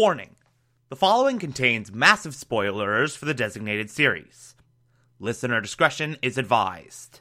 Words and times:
Warning 0.00 0.36
the 0.90 0.94
following 0.94 1.40
contains 1.40 1.90
massive 1.90 2.32
spoilers 2.32 3.16
for 3.16 3.24
the 3.24 3.34
designated 3.34 3.90
series. 3.90 4.54
Listener 5.18 5.60
discretion 5.60 6.16
is 6.22 6.38
advised. 6.38 7.20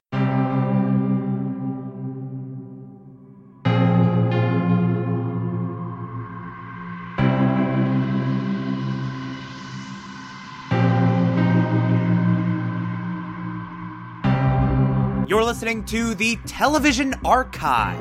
You're 15.27 15.43
listening 15.43 15.83
to 15.85 16.13
the 16.13 16.37
Television 16.45 17.15
Archive, 17.25 17.97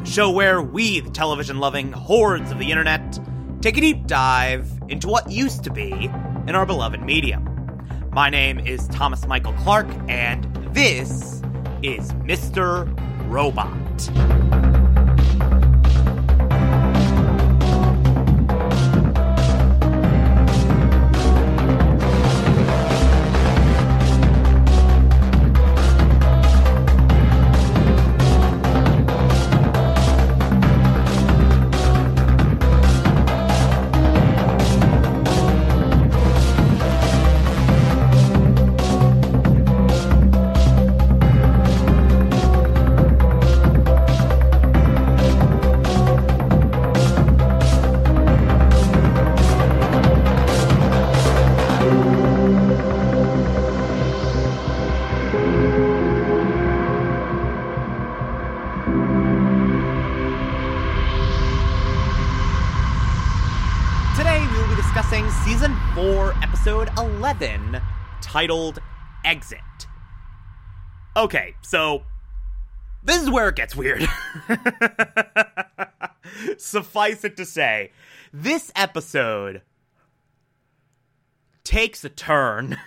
the 0.00 0.10
show 0.10 0.32
where 0.32 0.60
we, 0.60 0.98
the 0.98 1.10
television 1.10 1.60
loving 1.60 1.92
hordes 1.92 2.50
of 2.50 2.58
the 2.58 2.72
internet, 2.72 3.20
take 3.66 3.78
a 3.78 3.80
deep 3.80 4.06
dive 4.06 4.70
into 4.88 5.08
what 5.08 5.28
used 5.28 5.64
to 5.64 5.72
be 5.72 5.90
in 6.46 6.54
our 6.54 6.64
beloved 6.64 7.02
medium. 7.02 7.44
My 8.12 8.30
name 8.30 8.60
is 8.60 8.86
Thomas 8.86 9.26
Michael 9.26 9.54
Clark, 9.54 9.88
and 10.08 10.44
this 10.72 11.42
is 11.82 12.12
Mr. 12.12 12.86
Robot. 13.28 14.45
7 67.38 67.80
titled 68.22 68.78
Exit. 69.24 69.60
Okay, 71.16 71.54
so 71.62 72.04
this 73.02 73.22
is 73.22 73.30
where 73.30 73.48
it 73.48 73.56
gets 73.56 73.76
weird. 73.76 74.06
Suffice 76.58 77.24
it 77.24 77.36
to 77.36 77.44
say, 77.44 77.92
this 78.32 78.72
episode 78.74 79.62
takes 81.64 82.04
a 82.04 82.08
turn. 82.08 82.78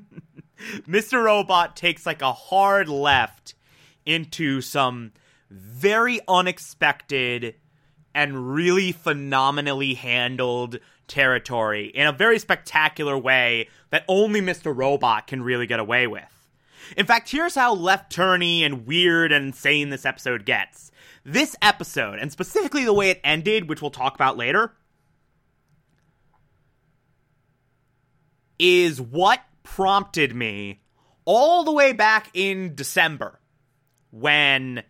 Mr. 0.86 1.22
Robot 1.22 1.76
takes 1.76 2.04
like 2.04 2.22
a 2.22 2.32
hard 2.32 2.88
left 2.88 3.54
into 4.04 4.60
some 4.60 5.12
very 5.50 6.20
unexpected 6.28 7.54
and 8.14 8.54
really 8.54 8.92
phenomenally 8.92 9.94
handled 9.94 10.78
territory 11.12 11.88
in 11.88 12.06
a 12.06 12.12
very 12.12 12.38
spectacular 12.38 13.16
way 13.18 13.68
that 13.90 14.04
only 14.08 14.40
Mr. 14.40 14.74
Robot 14.74 15.26
can 15.26 15.42
really 15.42 15.66
get 15.66 15.78
away 15.78 16.06
with. 16.06 16.24
In 16.96 17.06
fact, 17.06 17.30
here's 17.30 17.54
how 17.54 17.74
left 17.74 18.10
turny 18.14 18.62
and 18.62 18.86
weird 18.86 19.30
and 19.30 19.46
insane 19.46 19.90
this 19.90 20.06
episode 20.06 20.46
gets. 20.46 20.90
This 21.24 21.54
episode, 21.60 22.18
and 22.18 22.32
specifically 22.32 22.84
the 22.84 22.94
way 22.94 23.10
it 23.10 23.20
ended, 23.22 23.68
which 23.68 23.82
we'll 23.82 23.90
talk 23.90 24.14
about 24.14 24.36
later, 24.36 24.72
is 28.58 29.00
what 29.00 29.40
prompted 29.62 30.34
me 30.34 30.80
all 31.24 31.62
the 31.62 31.72
way 31.72 31.92
back 31.92 32.30
in 32.32 32.74
December 32.74 33.38
when 34.10 34.82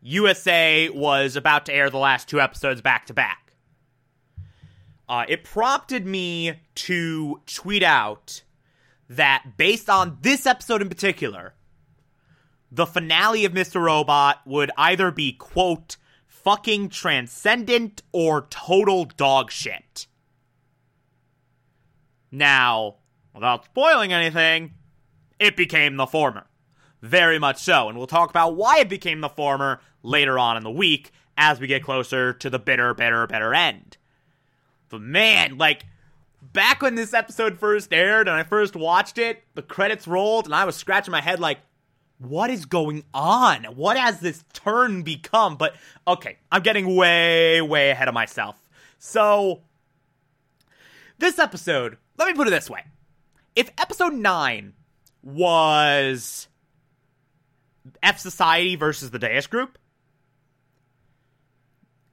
USA 0.00 0.88
was 0.90 1.34
about 1.34 1.66
to 1.66 1.74
air 1.74 1.90
the 1.90 1.98
last 1.98 2.28
two 2.28 2.40
episodes 2.40 2.80
back 2.80 3.06
to 3.06 3.14
back. 3.14 3.41
Uh, 5.08 5.24
it 5.28 5.44
prompted 5.44 6.06
me 6.06 6.54
to 6.74 7.40
tweet 7.46 7.82
out 7.82 8.42
that 9.08 9.56
based 9.56 9.90
on 9.90 10.18
this 10.22 10.46
episode 10.46 10.80
in 10.80 10.88
particular, 10.88 11.54
the 12.70 12.86
finale 12.86 13.44
of 13.44 13.52
Mr. 13.52 13.82
Robot 13.82 14.40
would 14.46 14.70
either 14.78 15.10
be, 15.10 15.32
quote, 15.32 15.96
fucking 16.26 16.88
transcendent 16.88 18.02
or 18.12 18.46
total 18.48 19.04
dog 19.04 19.50
shit. 19.50 20.06
Now, 22.30 22.96
without 23.34 23.66
spoiling 23.66 24.12
anything, 24.12 24.72
it 25.38 25.56
became 25.56 25.96
the 25.96 26.06
former. 26.06 26.46
Very 27.02 27.38
much 27.38 27.58
so, 27.58 27.88
and 27.88 27.98
we'll 27.98 28.06
talk 28.06 28.30
about 28.30 28.56
why 28.56 28.78
it 28.78 28.88
became 28.88 29.20
the 29.20 29.28
former 29.28 29.80
later 30.02 30.38
on 30.38 30.56
in 30.56 30.62
the 30.62 30.70
week 30.70 31.10
as 31.36 31.60
we 31.60 31.66
get 31.66 31.82
closer 31.82 32.32
to 32.32 32.48
the 32.48 32.58
bitter, 32.58 32.94
bitter, 32.94 33.26
bitter 33.26 33.52
end. 33.52 33.98
But 34.92 35.00
man, 35.00 35.56
like, 35.56 35.86
back 36.52 36.82
when 36.82 36.94
this 36.96 37.14
episode 37.14 37.58
first 37.58 37.94
aired 37.94 38.28
and 38.28 38.36
I 38.36 38.42
first 38.42 38.76
watched 38.76 39.16
it, 39.16 39.42
the 39.54 39.62
credits 39.62 40.06
rolled 40.06 40.44
and 40.44 40.54
I 40.54 40.66
was 40.66 40.76
scratching 40.76 41.12
my 41.12 41.22
head 41.22 41.40
like, 41.40 41.60
what 42.18 42.50
is 42.50 42.66
going 42.66 43.02
on? 43.14 43.64
What 43.64 43.96
has 43.96 44.20
this 44.20 44.44
turn 44.52 45.02
become? 45.02 45.56
But 45.56 45.74
okay, 46.06 46.36
I'm 46.52 46.62
getting 46.62 46.94
way, 46.94 47.62
way 47.62 47.88
ahead 47.90 48.06
of 48.06 48.12
myself. 48.12 48.56
So, 48.98 49.62
this 51.18 51.38
episode, 51.38 51.96
let 52.18 52.28
me 52.28 52.34
put 52.34 52.46
it 52.46 52.50
this 52.50 52.68
way. 52.68 52.84
If 53.56 53.70
episode 53.78 54.12
9 54.12 54.74
was 55.22 56.48
F 58.02 58.18
Society 58.18 58.76
versus 58.76 59.10
the 59.10 59.18
Deus 59.18 59.46
Group, 59.46 59.78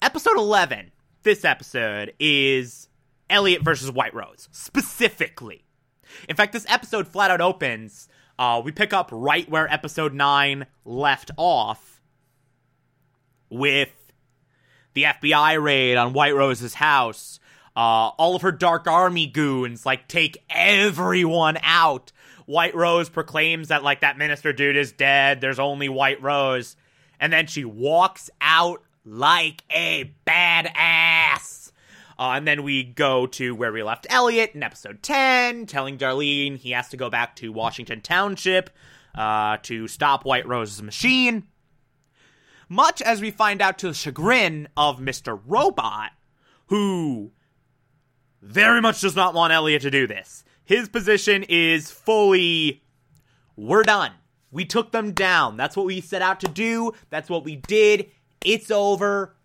episode 0.02 0.38
11, 0.38 0.92
this 1.24 1.46
episode, 1.46 2.14
is 2.20 2.88
Elliot 3.30 3.62
versus 3.64 3.92
White 3.92 4.14
Rose, 4.14 4.50
specifically. 4.52 5.66
In 6.28 6.36
fact, 6.36 6.54
this 6.54 6.66
episode 6.70 7.08
flat 7.08 7.32
out 7.32 7.42
opens. 7.42 8.08
Uh, 8.38 8.62
we 8.64 8.72
pick 8.72 8.94
up 8.94 9.10
right 9.12 9.50
where 9.50 9.72
episode 9.72 10.14
9 10.14 10.66
left 10.86 11.32
off 11.38 12.02
with 13.50 13.92
the 14.94 15.04
FBI 15.04 15.62
raid 15.62 15.98
on 15.98 16.14
White 16.14 16.36
Rose's 16.36 16.76
house. 16.76 17.40
Uh, 17.76 18.10
all 18.18 18.36
of 18.36 18.42
her 18.42 18.52
Dark 18.52 18.88
Army 18.88 19.28
goons, 19.28 19.86
like, 19.86 20.08
take 20.08 20.44
everyone 20.50 21.58
out. 21.62 22.12
White 22.46 22.76
Rose 22.76 23.10
proclaims 23.10 23.68
that, 23.68 23.84
like, 23.84 24.02
that 24.02 24.18
minister 24.18 24.52
dude 24.52 24.76
is 24.76 24.92
dead. 24.92 25.40
There's 25.40 25.60
only 25.60 25.88
White 25.88 26.22
Rose. 26.22 26.76
And 27.20 27.32
then 27.32 27.48
she 27.48 27.66
walks 27.66 28.30
out 28.42 28.84
like 29.10 29.64
a 29.72 30.14
badass. 30.26 31.72
Uh, 32.18 32.34
and 32.36 32.48
then 32.48 32.64
we 32.64 32.84
go 32.84 33.26
to 33.26 33.56
where 33.56 33.72
we 33.72 33.82
left 33.82 34.06
Elliot 34.10 34.52
in 34.54 34.62
episode 34.62 35.02
10, 35.02 35.66
telling 35.66 35.98
Darlene 35.98 36.58
he 36.58 36.72
has 36.72 36.90
to 36.90 36.98
go 36.98 37.10
back 37.10 37.36
to 37.38 37.52
Washington 37.52 38.02
Township 38.02 38.70
uh, 39.16 39.58
to 39.64 39.88
stop 39.88 40.26
White 40.26 40.48
Rose's 40.48 40.82
machine. 40.82 41.48
Much 42.68 43.02
as 43.02 43.20
we 43.20 43.32
find 43.32 43.62
out 43.62 43.80
to 43.80 43.88
the 43.88 43.94
chagrin 43.94 44.68
of 44.78 45.00
Mr. 45.00 45.42
Robot, 45.48 46.12
who 46.68 47.32
very 48.42 48.82
much 48.82 49.02
does 49.02 49.16
not 49.16 49.34
want 49.34 49.54
Elliot 49.54 49.82
to 49.82 49.92
do 49.92 50.06
this. 50.06 50.44
His 50.64 50.88
position 50.88 51.44
is 51.50 51.90
fully 51.90 52.84
we're 53.56 53.84
done. 53.84 54.12
We 54.52 54.66
took 54.66 54.92
them 54.92 55.12
down. 55.14 55.58
That's 55.58 55.76
what 55.76 55.86
we 55.86 56.02
set 56.02 56.22
out 56.22 56.40
to 56.42 56.48
do. 56.48 56.94
That's 57.10 57.30
what 57.30 57.44
we 57.44 57.56
did. 57.56 58.10
It's 58.44 58.72
over. 58.72 59.36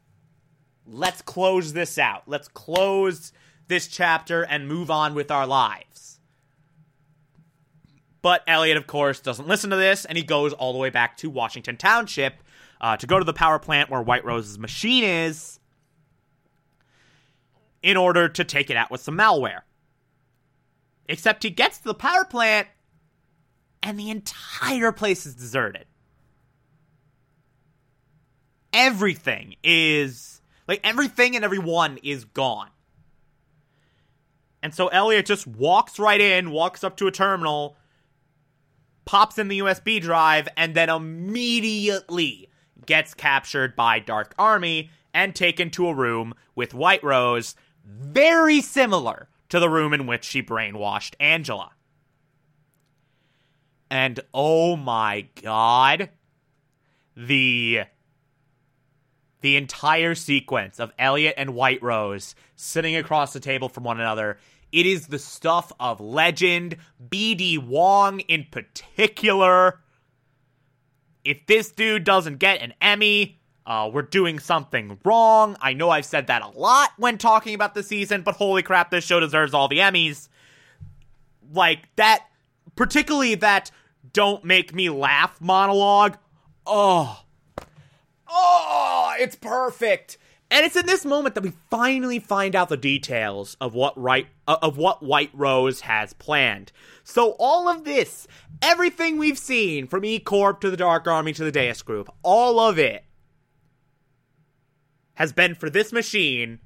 Let's 0.87 1.23
close 1.23 1.73
this 1.73 1.99
out. 1.99 2.25
Let's 2.27 2.49
close 2.49 3.33
this 3.69 3.89
chapter 3.89 4.43
and 4.43 4.69
move 4.69 4.91
on 4.91 5.15
with 5.15 5.31
our 5.31 5.47
lives. 5.47 6.21
But 8.23 8.43
Elliot, 8.47 8.77
of 8.77 8.87
course, 8.87 9.21
doesn't 9.21 9.49
listen 9.49 9.71
to 9.71 9.77
this, 9.77 10.05
and 10.05 10.17
he 10.17 10.25
goes 10.25 10.53
all 10.53 10.73
the 10.73 10.79
way 10.79 10.91
back 10.91 11.17
to 11.19 11.29
Washington 11.29 11.77
Township 11.77 12.35
uh, 12.81 12.97
to 12.97 13.07
go 13.07 13.19
to 13.19 13.25
the 13.25 13.35
power 13.35 13.59
plant 13.59 13.91
where 13.91 14.01
White 14.01 14.25
Rose's 14.25 14.59
machine 14.59 15.05
is 15.05 15.61
in 17.83 17.99
order 17.99 18.29
to 18.31 18.45
take 18.45 18.71
it 18.71 18.77
out 18.77 18.91
with 18.91 19.03
some 19.03 19.17
malware. 19.17 19.61
Except 21.07 21.43
he 21.43 21.51
gets 21.51 21.79
to 21.79 21.85
the 21.85 21.95
power 21.95 22.25
plant 22.25 22.67
and 23.83 23.99
the 23.99 24.09
entire 24.09 24.91
place 24.91 25.27
is 25.27 25.35
deserted. 25.35 25.85
Everything 28.75 29.57
is 29.63 30.43
Like 30.67 30.81
everything 30.85 31.37
and 31.37 31.45
everyone 31.45 31.99
is 32.03 32.25
gone. 32.25 32.71
And 34.63 34.75
so 34.75 34.89
Elliot 34.89 35.27
just 35.27 35.47
walks 35.47 35.99
right 35.99 36.21
in, 36.21 36.51
walks 36.51 36.83
up 36.83 36.97
to 36.97 37.07
a 37.07 37.13
terminal, 37.13 37.77
pops 39.05 39.39
in 39.39 39.49
the 39.49 39.59
USB 39.59 40.01
drive, 40.01 40.49
and 40.57 40.75
then 40.75 40.89
immediately 40.89 42.49
gets 42.87 43.13
captured 43.13 43.77
by 43.77 43.99
Dark 43.99 44.35
Army 44.39 44.91
and 45.13 45.35
taken 45.35 45.71
to 45.71 45.89
a 45.89 45.95
room 45.95 46.35
with 46.55 46.73
White 46.73 47.05
Rose, 47.05 47.55
very 47.85 48.63
similar 48.63 49.29
to 49.51 49.61
the 49.61 49.69
room 49.69 49.93
in 49.93 50.07
which 50.07 50.25
she 50.25 50.43
brainwashed 50.43 51.15
Angela. 51.21 51.73
And 53.91 54.19
oh 54.33 54.77
my 54.77 55.29
god, 55.43 56.09
the 57.15 57.83
the 59.45 59.59
entire 59.59 60.15
sequence 60.15 60.81
of 60.81 60.91
Elliot 60.99 61.35
and 61.37 61.55
White 61.55 61.83
Rose 61.83 62.35
sitting 62.57 62.97
across 62.97 63.35
the 63.35 63.41
table 63.41 63.69
from 63.69 63.85
one 63.85 64.01
another. 64.01 64.39
It 64.73 64.87
is 64.87 65.09
the 65.09 65.19
stuff 65.19 65.71
of 65.79 66.01
legend, 66.01 66.79
BD 67.11 67.59
Wong 67.59 68.21
in 68.21 68.47
particular. 68.51 69.81
If 71.27 71.45
this 71.45 71.71
dude 71.73 72.05
doesn't 72.05 72.39
get 72.39 72.63
an 72.63 72.73
Emmy, 72.81 73.39
uh, 73.67 73.91
we're 73.93 74.01
doing 74.01 74.39
something 74.39 74.99
wrong. 75.05 75.59
I 75.61 75.75
know 75.75 75.91
I've 75.91 76.07
said 76.07 76.29
that 76.29 76.41
a 76.41 76.49
lot 76.49 76.93
when 76.97 77.19
talking 77.19 77.55
about 77.55 77.75
the 77.75 77.83
season, 77.83 78.23
but 78.23 78.37
holy 78.37 78.63
crap, 78.63 78.91
this 78.91 79.05
show 79.05 79.21
deserves 79.21 79.53
all 79.53 79.69
the 79.69 79.81
Emmys. 79.81 80.31
Like 81.53 81.81
that, 81.97 82.25
particularly 82.77 83.35
that 83.35 83.71
don't 84.15 84.43
make 84.43 84.75
me 84.75 84.89
laugh 84.89 85.39
monologue. 85.39 86.17
Oh, 86.67 87.24
oh, 88.35 89.15
it's 89.19 89.37
perfect. 89.37 90.19
And 90.51 90.65
it's 90.65 90.77
in 90.77 90.87
this 90.87 91.05
moment 91.05 91.35
that 91.35 91.43
we 91.43 91.53
finally 91.71 92.19
find 92.19 92.55
out 92.55 92.69
the 92.69 92.77
details 92.77 93.57
of 93.61 93.75
what 93.75 93.99
right 94.01 94.27
uh, 94.47 94.59
of 94.61 94.77
what 94.77 95.03
White 95.03 95.31
Rose 95.33 95.81
has 95.81 96.13
planned. 96.13 96.71
So 97.03 97.35
all 97.39 97.69
of 97.69 97.85
this, 97.85 98.29
everything 98.61 99.17
we've 99.17 99.39
seen 99.39 99.87
from 99.87 100.05
E 100.05 100.19
Corp 100.19 100.61
to 100.61 100.71
the 100.71 100.77
Dark 100.77 101.09
Army 101.09 101.33
to 101.33 101.45
the 101.45 101.51
Deus 101.51 101.83
Group, 101.83 102.13
all 102.23 102.61
of 102.61 102.79
it 102.79 103.05
has 105.15 105.33
been 105.33 105.55
for 105.55 105.71
this 105.71 105.93
machine, 105.93 106.61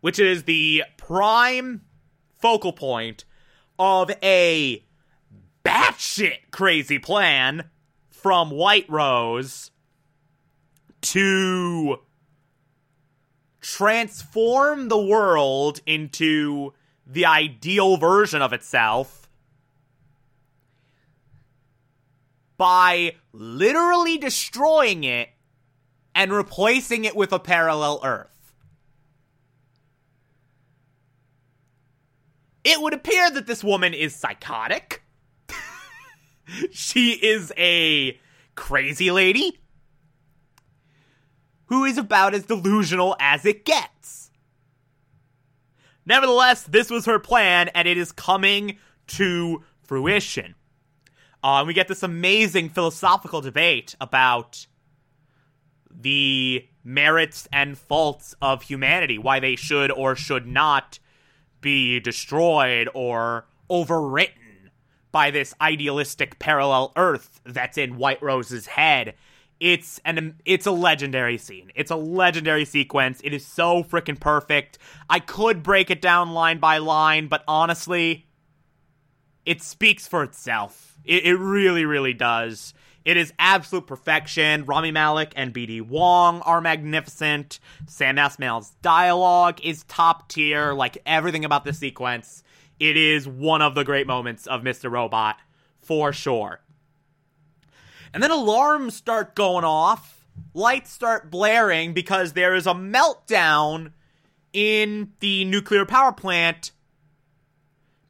which 0.00 0.18
is 0.18 0.44
the 0.44 0.84
prime 0.96 1.82
focal 2.40 2.72
point 2.72 3.24
of 3.78 4.10
a 4.22 4.84
batshit 5.64 6.50
crazy 6.50 6.98
plan 6.98 7.64
from 8.10 8.50
White 8.50 8.88
Rose 8.88 9.70
to 11.04 11.98
transform 13.60 14.88
the 14.88 14.98
world 14.98 15.80
into 15.86 16.72
the 17.06 17.26
ideal 17.26 17.96
version 17.98 18.40
of 18.40 18.52
itself 18.52 19.28
by 22.56 23.14
literally 23.32 24.16
destroying 24.16 25.04
it 25.04 25.28
and 26.14 26.32
replacing 26.32 27.04
it 27.04 27.14
with 27.14 27.32
a 27.32 27.38
parallel 27.38 28.00
Earth. 28.02 28.54
It 32.64 32.80
would 32.80 32.94
appear 32.94 33.30
that 33.30 33.46
this 33.46 33.62
woman 33.62 33.92
is 33.92 34.14
psychotic. 34.14 35.02
she 36.70 37.12
is 37.12 37.52
a 37.58 38.18
crazy 38.54 39.10
lady 39.10 39.60
who 41.74 41.84
is 41.84 41.98
about 41.98 42.34
as 42.34 42.44
delusional 42.44 43.16
as 43.18 43.44
it 43.44 43.64
gets. 43.64 44.30
Nevertheless, 46.06 46.62
this 46.62 46.88
was 46.88 47.06
her 47.06 47.18
plan, 47.18 47.68
and 47.74 47.88
it 47.88 47.98
is 47.98 48.12
coming 48.12 48.78
to 49.08 49.64
fruition. 49.82 50.54
Uh, 51.42 51.58
and 51.58 51.66
we 51.66 51.74
get 51.74 51.88
this 51.88 52.04
amazing 52.04 52.68
philosophical 52.68 53.40
debate 53.40 53.96
about 54.00 54.68
the 55.90 56.64
merits 56.84 57.48
and 57.52 57.76
faults 57.76 58.36
of 58.40 58.62
humanity, 58.62 59.18
why 59.18 59.40
they 59.40 59.56
should 59.56 59.90
or 59.90 60.14
should 60.14 60.46
not 60.46 61.00
be 61.60 61.98
destroyed 61.98 62.88
or 62.94 63.46
overwritten 63.68 64.70
by 65.10 65.32
this 65.32 65.52
idealistic 65.60 66.38
parallel 66.38 66.92
Earth 66.94 67.40
that's 67.44 67.78
in 67.78 67.96
White 67.96 68.22
Rose's 68.22 68.66
head. 68.66 69.14
It's 69.64 69.98
an 70.04 70.42
it's 70.44 70.66
a 70.66 70.70
legendary 70.70 71.38
scene. 71.38 71.72
It's 71.74 71.90
a 71.90 71.96
legendary 71.96 72.66
sequence. 72.66 73.22
It 73.24 73.32
is 73.32 73.46
so 73.46 73.82
freaking 73.82 74.20
perfect. 74.20 74.76
I 75.08 75.20
could 75.20 75.62
break 75.62 75.90
it 75.90 76.02
down 76.02 76.34
line 76.34 76.58
by 76.58 76.76
line, 76.76 77.28
but 77.28 77.42
honestly, 77.48 78.26
it 79.46 79.62
speaks 79.62 80.06
for 80.06 80.22
itself. 80.22 80.98
It, 81.02 81.24
it 81.24 81.36
really, 81.36 81.86
really 81.86 82.12
does. 82.12 82.74
It 83.06 83.16
is 83.16 83.32
absolute 83.38 83.86
perfection. 83.86 84.66
Rami 84.66 84.90
Malek 84.90 85.32
and 85.34 85.54
BD 85.54 85.80
Wong 85.80 86.42
are 86.42 86.60
magnificent. 86.60 87.58
Sam 87.86 88.18
Esmail's 88.18 88.72
dialogue 88.82 89.60
is 89.62 89.84
top 89.84 90.28
tier. 90.28 90.74
Like 90.74 90.98
everything 91.06 91.46
about 91.46 91.64
this 91.64 91.78
sequence 91.78 92.42
it 92.78 92.98
is 92.98 93.26
one 93.26 93.62
of 93.62 93.74
the 93.74 93.84
great 93.84 94.06
moments 94.06 94.46
of 94.46 94.60
Mr. 94.60 94.90
Robot 94.90 95.36
for 95.80 96.12
sure. 96.12 96.60
And 98.14 98.22
then 98.22 98.30
alarms 98.30 98.94
start 98.94 99.34
going 99.34 99.64
off, 99.64 100.24
lights 100.54 100.92
start 100.92 101.32
blaring 101.32 101.94
because 101.94 102.32
there 102.32 102.54
is 102.54 102.64
a 102.64 102.72
meltdown 102.72 103.90
in 104.52 105.12
the 105.18 105.44
nuclear 105.44 105.84
power 105.84 106.12
plant 106.12 106.70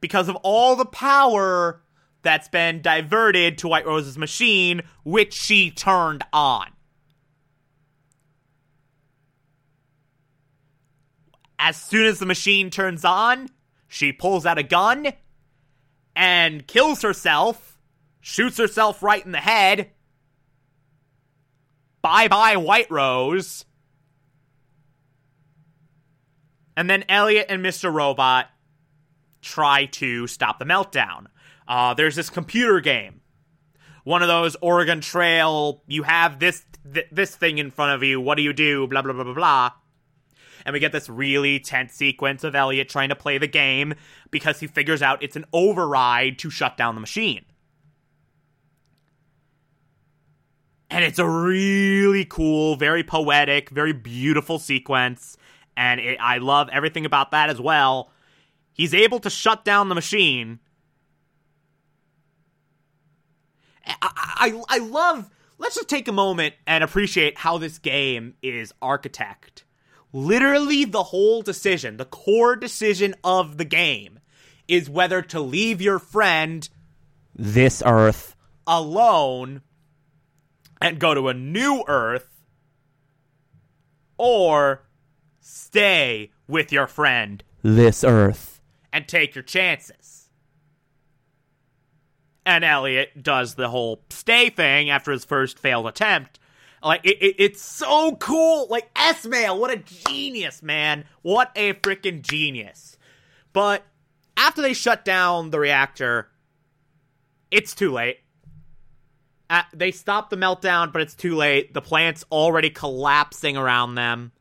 because 0.02 0.28
of 0.28 0.36
all 0.42 0.76
the 0.76 0.84
power 0.84 1.80
that's 2.20 2.48
been 2.48 2.82
diverted 2.82 3.56
to 3.58 3.68
White 3.68 3.86
Rose's 3.86 4.18
machine, 4.18 4.82
which 5.04 5.32
she 5.32 5.70
turned 5.70 6.22
on. 6.34 6.68
As 11.58 11.78
soon 11.78 12.04
as 12.04 12.18
the 12.18 12.26
machine 12.26 12.68
turns 12.68 13.06
on, 13.06 13.48
she 13.88 14.12
pulls 14.12 14.44
out 14.44 14.58
a 14.58 14.62
gun 14.62 15.14
and 16.14 16.66
kills 16.66 17.00
herself, 17.00 17.73
shoots 18.24 18.56
herself 18.56 19.02
right 19.02 19.24
in 19.24 19.32
the 19.32 19.38
head. 19.38 19.90
Bye 22.00 22.26
bye, 22.26 22.56
White 22.56 22.90
Rose. 22.90 23.66
And 26.74 26.88
then 26.88 27.04
Elliot 27.08 27.46
and 27.50 27.62
Mr. 27.62 27.92
Robot 27.92 28.46
try 29.42 29.84
to 29.86 30.26
stop 30.26 30.58
the 30.58 30.64
meltdown. 30.64 31.26
Uh, 31.68 31.92
there's 31.92 32.16
this 32.16 32.30
computer 32.30 32.80
game. 32.80 33.20
One 34.04 34.22
of 34.22 34.28
those 34.28 34.56
Oregon 34.62 35.02
Trail, 35.02 35.82
you 35.86 36.02
have 36.02 36.38
this 36.38 36.64
th- 36.92 37.08
this 37.12 37.36
thing 37.36 37.58
in 37.58 37.70
front 37.70 37.92
of 37.92 38.02
you. 38.02 38.22
What 38.22 38.36
do 38.36 38.42
you 38.42 38.54
do? 38.54 38.86
Blah 38.86 39.02
blah 39.02 39.12
blah 39.12 39.24
blah 39.24 39.34
blah 39.34 39.70
and 40.64 40.72
we 40.72 40.80
get 40.80 40.92
this 40.92 41.10
really 41.10 41.60
tense 41.60 41.92
sequence 41.92 42.42
of 42.42 42.54
Elliot 42.54 42.88
trying 42.88 43.10
to 43.10 43.14
play 43.14 43.36
the 43.36 43.46
game 43.46 43.92
because 44.30 44.60
he 44.60 44.66
figures 44.66 45.02
out 45.02 45.22
it's 45.22 45.36
an 45.36 45.44
override 45.52 46.38
to 46.38 46.48
shut 46.48 46.78
down 46.78 46.94
the 46.94 47.02
machine. 47.02 47.44
And 50.94 51.04
it's 51.04 51.18
a 51.18 51.28
really 51.28 52.24
cool, 52.24 52.76
very 52.76 53.02
poetic, 53.02 53.68
very 53.70 53.92
beautiful 53.92 54.58
sequence. 54.58 55.36
And 55.76 56.00
it, 56.00 56.18
I 56.20 56.38
love 56.38 56.68
everything 56.72 57.04
about 57.04 57.32
that 57.32 57.50
as 57.50 57.60
well. 57.60 58.10
He's 58.72 58.94
able 58.94 59.18
to 59.20 59.30
shut 59.30 59.64
down 59.64 59.88
the 59.88 59.94
machine. 59.94 60.60
I, 63.86 63.92
I, 64.02 64.62
I 64.68 64.78
love. 64.78 65.28
Let's 65.58 65.74
just 65.74 65.88
take 65.88 66.08
a 66.08 66.12
moment 66.12 66.54
and 66.66 66.84
appreciate 66.84 67.38
how 67.38 67.58
this 67.58 67.78
game 67.78 68.34
is 68.42 68.72
architect 68.80 69.64
literally 70.14 70.84
the 70.84 71.02
whole 71.02 71.42
decision, 71.42 71.96
the 71.98 72.04
core 72.06 72.56
decision 72.56 73.14
of 73.24 73.58
the 73.58 73.64
game, 73.64 74.20
is 74.68 74.88
whether 74.88 75.20
to 75.20 75.40
leave 75.40 75.82
your 75.82 75.98
friend, 75.98 76.68
this 77.34 77.82
Earth, 77.84 78.36
alone 78.66 79.60
and 80.84 80.98
go 80.98 81.14
to 81.14 81.28
a 81.28 81.34
new 81.34 81.82
Earth, 81.88 82.28
or 84.18 84.82
stay 85.40 86.30
with 86.46 86.70
your 86.70 86.86
friend, 86.86 87.42
this 87.62 88.04
Earth, 88.04 88.60
and 88.92 89.08
take 89.08 89.34
your 89.34 89.42
chances. 89.42 90.28
And 92.44 92.64
Elliot 92.64 93.22
does 93.22 93.54
the 93.54 93.70
whole 93.70 94.02
stay 94.10 94.50
thing 94.50 94.90
after 94.90 95.10
his 95.10 95.24
first 95.24 95.58
failed 95.58 95.86
attempt, 95.86 96.38
like 96.82 97.00
it, 97.02 97.16
it, 97.22 97.36
it's 97.38 97.62
so 97.62 98.16
cool. 98.16 98.66
Like 98.68 98.92
Esmail, 98.92 99.58
what 99.58 99.70
a 99.70 99.78
genius, 99.78 100.62
man! 100.62 101.06
What 101.22 101.50
a 101.56 101.72
freaking 101.72 102.20
genius. 102.20 102.98
But 103.54 103.86
after 104.36 104.60
they 104.60 104.74
shut 104.74 105.02
down 105.02 105.48
the 105.48 105.60
reactor, 105.60 106.28
it's 107.50 107.74
too 107.74 107.90
late. 107.90 108.18
Uh, 109.50 109.62
they 109.72 109.90
stop 109.90 110.30
the 110.30 110.36
meltdown, 110.36 110.92
but 110.92 111.02
it's 111.02 111.14
too 111.14 111.34
late. 111.34 111.74
The 111.74 111.82
plant's 111.82 112.24
already 112.32 112.70
collapsing 112.70 113.56
around 113.56 113.94
them. 113.94 114.32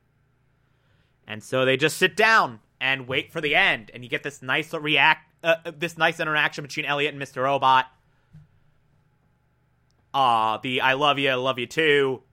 And 1.28 1.44
so 1.44 1.66
they 1.66 1.78
just 1.78 1.98
sit 1.98 2.16
down 2.16 2.60
and 2.80 3.08
wait 3.08 3.32
for 3.32 3.42
the 3.42 3.56
end, 3.56 3.92
and 3.94 4.04
you 4.04 4.10
get 4.10 4.24
this 4.24 4.42
nice 4.42 4.74
react, 4.74 5.30
uh, 5.44 5.56
this 5.78 5.98
nice 5.98 6.20
interaction 6.20 6.64
between 6.64 6.86
Elliot 6.86 7.14
and 7.14 7.22
Mr. 7.22 7.44
Robot. 7.44 7.86
Uh, 10.14 10.58
the 10.62 10.82
I 10.82 10.94
love 10.94 11.18
you, 11.18 11.30
I 11.30 11.36
love 11.36 11.58
you 11.58 11.66
too. 11.66 12.24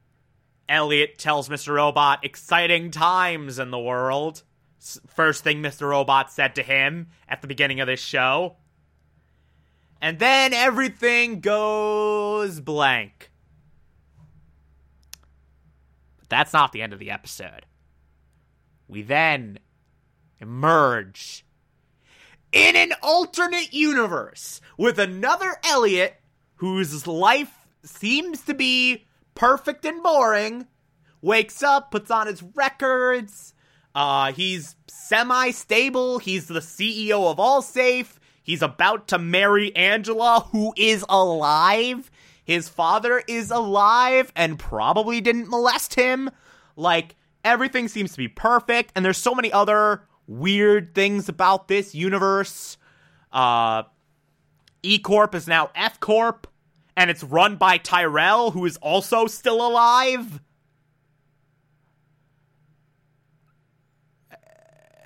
Elliot 0.68 1.18
tells 1.18 1.48
Mr. 1.48 1.74
Robot, 1.74 2.24
exciting 2.24 2.90
times 2.90 3.58
in 3.58 3.70
the 3.70 3.78
world. 3.78 4.42
First 5.08 5.44
thing 5.44 5.62
Mr. 5.62 5.88
Robot 5.88 6.32
said 6.32 6.54
to 6.54 6.62
him 6.62 7.08
at 7.28 7.42
the 7.42 7.48
beginning 7.48 7.80
of 7.80 7.86
this 7.86 8.00
show. 8.00 8.56
And 10.00 10.18
then 10.18 10.54
everything 10.54 11.40
goes 11.40 12.60
blank. 12.60 13.30
But 16.18 16.28
that's 16.28 16.52
not 16.52 16.72
the 16.72 16.82
end 16.82 16.92
of 16.92 16.98
the 16.98 17.10
episode. 17.10 17.66
We 18.88 19.02
then 19.02 19.58
emerge 20.40 21.44
in 22.52 22.76
an 22.76 22.92
alternate 23.02 23.72
universe 23.72 24.60
with 24.76 24.98
another 24.98 25.56
Elliot 25.64 26.16
whose 26.56 27.06
life 27.06 27.66
seems 27.84 28.42
to 28.42 28.54
be 28.54 29.04
perfect 29.34 29.84
and 29.84 30.02
boring. 30.02 30.66
Wakes 31.22 31.62
up, 31.62 31.90
puts 31.90 32.10
on 32.10 32.26
his 32.26 32.42
records. 32.42 33.54
Uh, 33.94 34.32
he's 34.32 34.76
semi 34.88 35.50
stable. 35.50 36.18
He's 36.18 36.48
the 36.48 36.60
CEO 36.60 37.30
of 37.30 37.36
Allsafe. 37.36 38.18
He's 38.42 38.62
about 38.62 39.08
to 39.08 39.18
marry 39.18 39.74
Angela, 39.76 40.46
who 40.50 40.72
is 40.76 41.04
alive. 41.08 42.10
His 42.44 42.68
father 42.68 43.22
is 43.28 43.50
alive 43.50 44.32
and 44.34 44.58
probably 44.58 45.20
didn't 45.20 45.48
molest 45.48 45.94
him. 45.94 46.30
Like, 46.74 47.16
everything 47.44 47.86
seems 47.86 48.12
to 48.12 48.18
be 48.18 48.28
perfect, 48.28 48.92
and 48.94 49.04
there's 49.04 49.18
so 49.18 49.34
many 49.34 49.52
other 49.52 50.02
weird 50.26 50.94
things 50.94 51.28
about 51.28 51.68
this 51.68 51.94
universe. 51.94 52.76
Uh, 53.32 53.84
E 54.82 54.98
Corp 54.98 55.34
is 55.34 55.46
now 55.46 55.70
F 55.74 56.00
Corp, 56.00 56.46
and 56.96 57.10
it's 57.10 57.22
run 57.22 57.56
by 57.56 57.76
Tyrell, 57.76 58.50
who 58.50 58.64
is 58.64 58.76
also 58.78 59.26
still 59.26 59.66
alive. 59.66 60.40
Uh, 64.32 64.36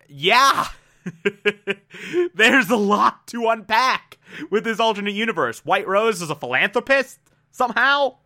yeah. 0.08 0.68
There's 2.34 2.70
a 2.70 2.76
lot 2.76 3.26
to 3.28 3.48
unpack 3.48 4.18
with 4.50 4.64
this 4.64 4.80
alternate 4.80 5.14
universe. 5.14 5.64
White 5.64 5.86
Rose 5.86 6.22
is 6.22 6.30
a 6.30 6.34
philanthropist 6.34 7.18
somehow. 7.50 8.16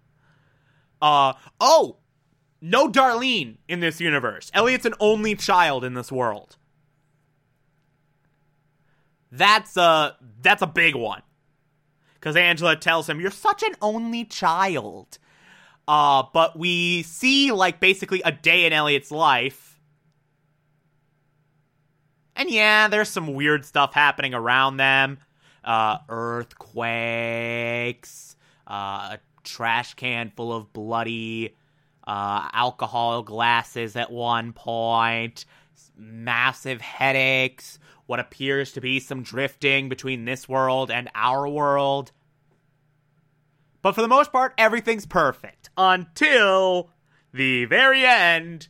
Uh 1.00 1.34
oh, 1.60 1.98
no 2.60 2.88
Darlene 2.88 3.56
in 3.68 3.80
this 3.80 4.00
universe. 4.00 4.50
Elliot's 4.54 4.86
an 4.86 4.94
only 5.00 5.34
child 5.34 5.84
in 5.84 5.94
this 5.94 6.10
world. 6.10 6.56
That's 9.30 9.76
a 9.76 10.16
that's 10.40 10.62
a 10.62 10.66
big 10.66 10.94
one. 10.94 11.22
Cuz 12.20 12.36
Angela 12.36 12.76
tells 12.76 13.08
him 13.08 13.20
you're 13.20 13.30
such 13.30 13.62
an 13.62 13.74
only 13.80 14.24
child. 14.24 15.18
Uh 15.86 16.24
but 16.32 16.58
we 16.58 17.02
see 17.02 17.52
like 17.52 17.80
basically 17.80 18.22
a 18.24 18.32
day 18.32 18.64
in 18.64 18.72
Elliot's 18.72 19.10
life. 19.10 19.67
And 22.38 22.50
yeah, 22.50 22.88
there's 22.88 23.10
some 23.10 23.34
weird 23.34 23.66
stuff 23.66 23.92
happening 23.92 24.32
around 24.32 24.78
them. 24.78 25.18
Uh 25.62 25.98
earthquakes, 26.08 26.86
uh 28.66 29.16
a 29.16 29.18
trash 29.44 29.94
can 29.94 30.32
full 30.34 30.54
of 30.54 30.72
bloody 30.72 31.54
uh, 32.08 32.48
alcohol 32.54 33.22
glasses 33.22 33.94
at 33.94 34.10
one 34.10 34.52
point, 34.54 35.44
massive 35.94 36.80
headaches, 36.80 37.78
what 38.06 38.18
appears 38.18 38.72
to 38.72 38.80
be 38.80 38.98
some 38.98 39.22
drifting 39.22 39.90
between 39.90 40.24
this 40.24 40.48
world 40.48 40.90
and 40.90 41.10
our 41.14 41.46
world. 41.46 42.10
But 43.82 43.92
for 43.92 44.00
the 44.00 44.08
most 44.08 44.32
part, 44.32 44.54
everything's 44.56 45.04
perfect 45.04 45.68
until 45.76 46.90
the 47.34 47.66
very 47.66 48.06
end, 48.06 48.68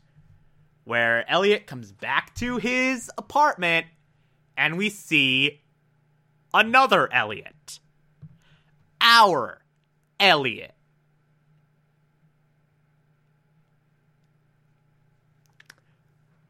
where 0.88 1.30
Elliot 1.30 1.66
comes 1.66 1.92
back 1.92 2.35
to 2.35 2.57
his 2.57 3.11
apartment 3.18 3.85
and 4.57 4.78
we 4.78 4.88
see 4.88 5.61
another 6.54 7.12
Elliot. 7.12 7.78
Our 8.99 9.61
Elliot. 10.18 10.73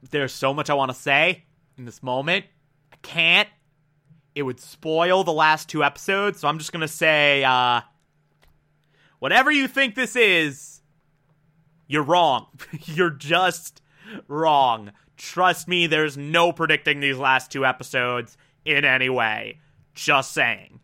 There's 0.09 0.33
so 0.33 0.55
much 0.55 0.71
I 0.71 0.75
want 0.75 0.93
to 0.93 0.97
say 0.97 1.43
in 1.77 1.85
this 1.85 2.01
moment. 2.01 2.45
I 2.93 2.97
can't. 3.03 3.49
It 4.37 4.43
would 4.43 4.61
spoil 4.61 5.25
the 5.25 5.33
last 5.33 5.69
two 5.69 5.83
episodes, 5.83 6.39
so 6.39 6.47
I'm 6.47 6.59
just 6.59 6.71
going 6.71 6.83
to 6.83 6.87
say 6.87 7.43
uh, 7.43 7.81
whatever 9.19 9.51
you 9.51 9.67
think 9.67 9.97
this 9.97 10.15
is, 10.15 10.81
you're 11.89 12.05
wrong. 12.05 12.47
you're 12.85 13.11
just 13.11 13.83
wrong. 14.29 14.93
Trust 15.17 15.69
me, 15.69 15.87
there's 15.87 16.17
no 16.17 16.53
predicting 16.53 17.01
these 17.01 17.19
last 17.19 17.51
two 17.51 17.67
episodes 17.67 18.37
in 18.65 18.85
any 18.85 19.09
way. 19.09 19.59
Just 19.95 20.33
saying. 20.33 20.81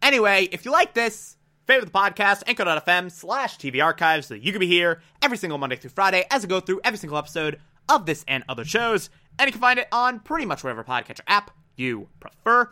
Anyway, 0.00 0.48
if 0.52 0.64
you 0.64 0.70
like 0.70 0.94
this, 0.94 1.36
favorite 1.66 1.86
the 1.86 1.98
podcast, 1.98 2.42
anchor.fm 2.46 3.10
slash 3.10 3.58
TV 3.58 3.82
archives 3.82 4.26
so 4.26 4.34
you 4.34 4.52
can 4.52 4.60
be 4.60 4.66
here 4.66 5.02
every 5.22 5.36
single 5.36 5.58
Monday 5.58 5.76
through 5.76 5.90
Friday 5.90 6.24
as 6.30 6.44
I 6.44 6.48
go 6.48 6.60
through 6.60 6.80
every 6.84 6.98
single 6.98 7.18
episode 7.18 7.58
of 7.88 8.06
this 8.06 8.24
and 8.28 8.44
other 8.48 8.64
shows. 8.64 9.10
And 9.38 9.48
you 9.48 9.52
can 9.52 9.60
find 9.60 9.78
it 9.78 9.88
on 9.92 10.20
pretty 10.20 10.46
much 10.46 10.62
whatever 10.62 10.84
podcatcher 10.84 11.20
app 11.26 11.50
you 11.76 12.08
prefer. 12.20 12.70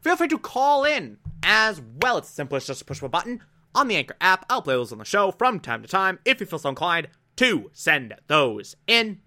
Feel 0.00 0.16
free 0.16 0.28
to 0.28 0.38
call 0.38 0.84
in 0.84 1.18
as 1.42 1.82
well. 2.02 2.18
It's 2.18 2.28
simple, 2.28 2.58
simplest 2.60 2.66
just 2.68 2.78
to 2.80 2.84
push 2.84 3.02
a 3.02 3.08
button 3.08 3.40
on 3.74 3.88
the 3.88 3.96
Anchor 3.96 4.16
app. 4.20 4.46
I'll 4.48 4.62
play 4.62 4.74
those 4.74 4.92
on 4.92 4.98
the 4.98 5.04
show 5.04 5.32
from 5.32 5.60
time 5.60 5.82
to 5.82 5.88
time 5.88 6.18
if 6.24 6.40
you 6.40 6.46
feel 6.46 6.58
so 6.58 6.68
inclined 6.68 7.08
to 7.36 7.70
send 7.72 8.14
those 8.26 8.76
in. 8.86 9.20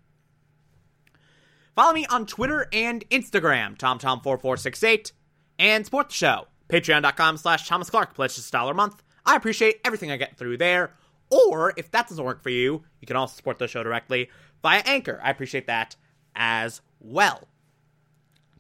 Follow 1.76 1.94
me 1.94 2.06
on 2.08 2.26
Twitter 2.26 2.68
and 2.74 3.08
Instagram, 3.10 3.78
TomTom4468, 3.78 5.12
and 5.60 5.86
support 5.86 6.10
the 6.10 6.16
show. 6.16 6.48
Patreon.com 6.70 7.38
slash 7.38 7.68
Thomas 7.68 7.90
Clark. 7.90 8.14
Pledge 8.14 8.36
just 8.36 8.50
a 8.50 8.52
dollar 8.52 8.72
a 8.72 8.76
month. 8.76 9.04
I 9.26 9.36
appreciate 9.36 9.80
everything 9.86 10.12
I 10.12 10.18
get 10.18 10.38
through 10.38 10.58
there. 10.58 10.94
Or 11.30 11.74
if 11.78 11.92
that 11.92 12.10
doesn't 12.10 12.24
work 12.24 12.44
for 12.44 12.50
you, 12.50 12.84
you 13.00 13.08
can 13.08 13.16
also 13.16 13.36
support 13.36 13.58
the 13.58 13.68
show 13.68 13.84
directly 13.84 14.30
via 14.62 14.82
Anchor. 14.86 15.20
I 15.24 15.30
appreciate 15.30 15.68
that 15.68 15.96
as 16.36 16.82
well. 17.00 17.48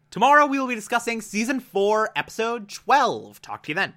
Tomorrow 0.10 0.46
we 0.46 0.60
will 0.60 0.68
be 0.68 0.75
discussing 0.75 1.22
season 1.22 1.60
4, 1.60 2.12
episode 2.15 2.70
12. 2.70 3.41
Talk 3.41 3.63
to 3.63 3.70
you 3.72 3.75
then. 3.75 3.89